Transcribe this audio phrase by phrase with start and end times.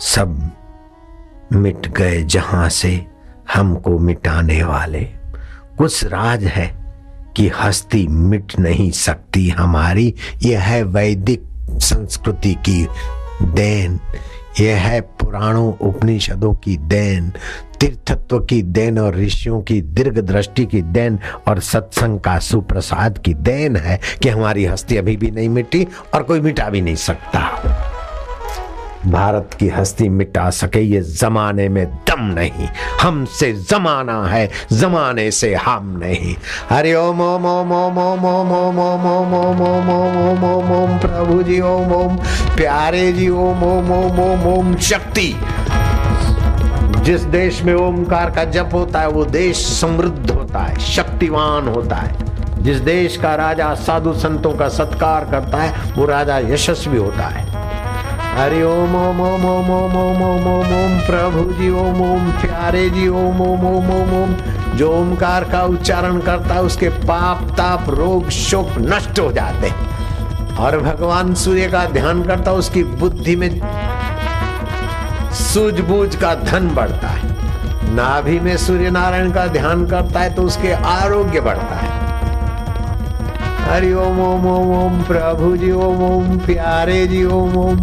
[0.00, 0.50] सब
[1.52, 3.06] मिट गए जहाँ से
[3.54, 5.00] हमको मिटाने वाले।
[5.78, 6.94] कुछ राज है
[7.36, 12.88] कि हस्ती मिट नहीं सकती हमारी। यह है वैदिक संस्कृति की
[13.42, 14.00] देन।
[14.60, 17.32] यह है पुराणों उपनिषदों की देन।
[17.80, 21.18] तीर्थत्व की देन और ऋषियों की दीर्घ दृष्टि की देन
[21.48, 26.22] और सत्संग का सुप्रसाद की देन है कि हमारी हस्ती अभी भी नहीं मिटी और
[26.22, 27.84] कोई मिटा भी नहीं सकता।
[29.06, 32.68] भारत की हस्ती मिटा सके ये जमाने में दम नहीं
[33.00, 36.34] हमसे जमाना है जमाने से हम नहीं
[36.70, 40.98] हरि ओम ओम ओम ओम ओम ओम ओम ओम ओम ओम ओम ओम ओम ओम
[40.98, 42.16] प्रभु जी ओम ओम
[42.56, 45.34] प्यारे जी ओम ओम ओम ओम ओम शक्ति
[47.02, 51.96] जिस देश में ओमकार का जप होता है वो देश समृद्ध होता है शक्तिवान होता
[51.96, 57.28] है जिस देश का राजा साधु संतों का सत्कार करता है वो राजा यशस्वी होता
[57.28, 57.47] है
[58.30, 62.88] हरि ओम ओम ओम ओम ओम ओम ओम ओम ओम प्रभु जी ओम ओम प्यारे
[62.90, 64.34] जी ओम ओम ओम ओम ओम
[64.76, 69.70] जो ओमकार का उच्चारण करता है उसके पाप ताप रोग शोक नष्ट हो जाते
[70.62, 73.50] और भगवान सूर्य का ध्यान करता है उसकी बुद्धि में
[75.40, 77.36] सूझबूझ का धन बढ़ता है
[77.94, 81.96] नाभि में सूर्य नारायण का ध्यान करता है तो उसके आरोग्य बढ़ता है
[83.64, 87.80] हरि ओम ओम ओम ओम प्रभु जी ओम ओम प्यारे जी ओम ओम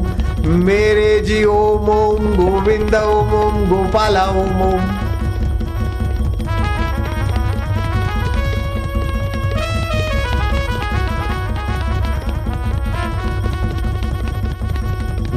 [0.48, 4.82] मेरे जी ओम ओम गोविंद ओम ओम गोपाला ओम ओम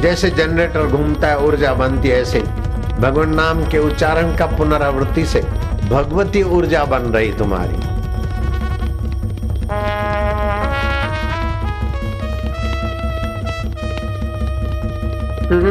[0.01, 2.39] जैसे जनरेटर घूमता है, ऊर्जा बनती है ऐसे।
[2.99, 5.41] भगवान नाम के उच्चारण का पुनरावृत्ति से
[5.89, 7.88] भगवती ऊर्जा बन रही तुम्हारी।
[15.49, 15.65] विजय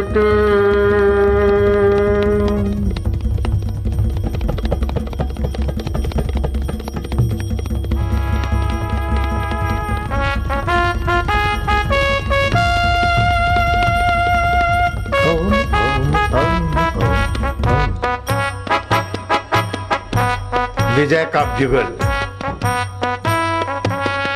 [21.34, 21.84] का युगल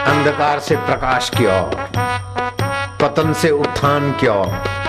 [0.06, 1.75] अंधकार से प्रकाश की ओर
[3.02, 4.81] पतन से उत्थान की ओर।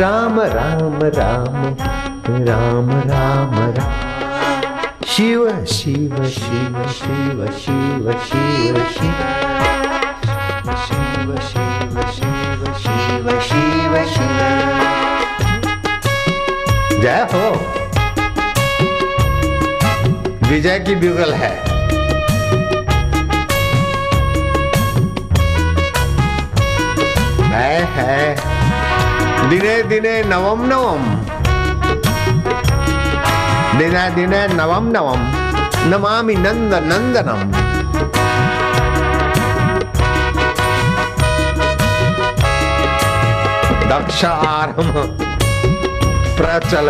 [0.00, 1.76] राम राम राम
[2.44, 3.92] राम राम राम।
[5.06, 9.16] शिव शिव शिव शिव शिव शिव शिव।
[10.76, 14.40] शिव शिव शिव शिव शिव शिव।
[17.00, 17.50] जय हो।
[20.48, 21.62] विजय की बिगल है।
[27.52, 28.55] है है।
[29.50, 31.02] दिने दिने नवम नवम।
[33.78, 35.20] दिने दिने नवम नवम।
[35.90, 37.42] नमामि नंद नंदनम
[43.90, 44.90] दक्ष आरम
[46.38, 46.88] प्रचल।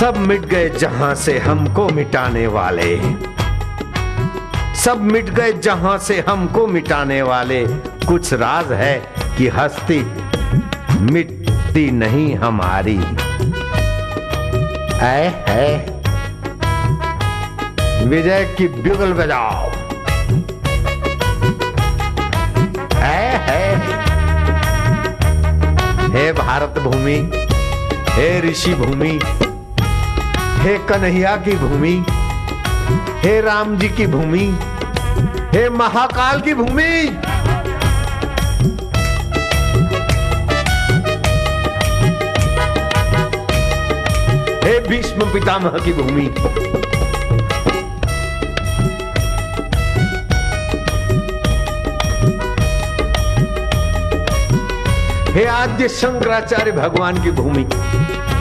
[0.00, 2.96] सब मिट गए जहाँ से हमको मिटाने वाले।
[4.74, 7.66] सब मिट गए जहाँ से हमको मिटाने वाले।
[8.06, 10.00] कुछ राज है कि हस्ती
[11.00, 13.00] मिटती नहीं हमारी।
[14.94, 15.78] है है।
[18.04, 19.70] विजय की बिगल बजाओ।
[22.94, 23.76] है है।
[26.12, 27.46] हे भारत भूमि,
[28.08, 29.20] हे ऋषि भूमि
[30.58, 31.92] हे कन्हैया की भूमि,
[33.22, 34.46] हे राम जी की भूमि,
[35.54, 36.92] हे महाकाल की भूमि।
[44.64, 46.26] हे भीष्म पितामह की भूमि।
[55.32, 57.66] हे आद्य शंकराचार्य भगवान की भूमि।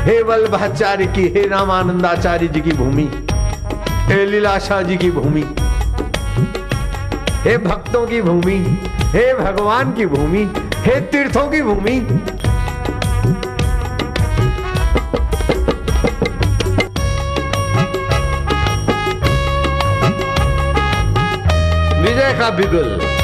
[0.07, 3.07] हे वल्लभाचार्य की, हे रामानंदाचार्य जी की भूमि,
[4.09, 5.41] हे लीलाशाह जी की भूमि,
[7.43, 8.55] हे भक्तों की भूमि,
[9.07, 11.99] हे भगवान की भूमि, हे तीर्थों की भूमि।
[22.01, 23.16] विजय का बिगुल।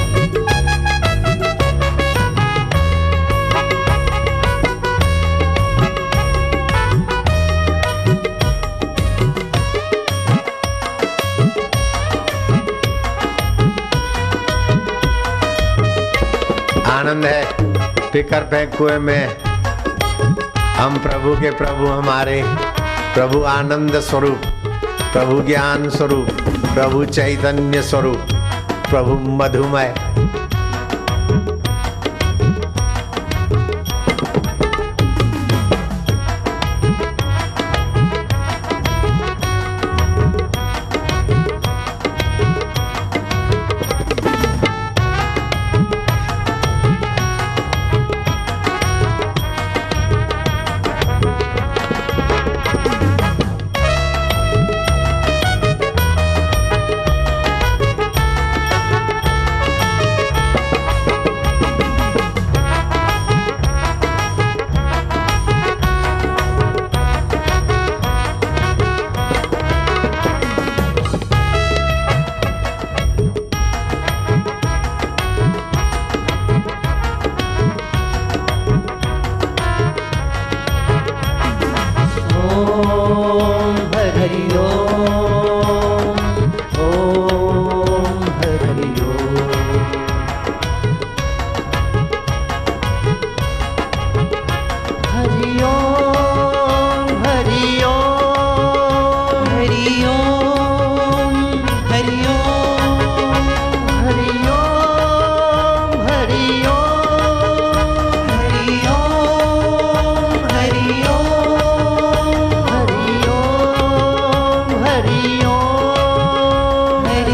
[17.14, 19.38] आनंद है फिकर फेंक में।
[20.76, 22.42] हम प्रभु के प्रभु हमारे,
[23.16, 24.42] प्रभु आनंद स्वरूप,
[25.14, 26.30] प्रभु ज्ञान स्वरूप,
[26.74, 28.26] प्रभु चैतन्य स्वरूप,
[28.90, 30.13] प्रभु मधुमय।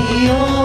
[0.08, 0.59] yo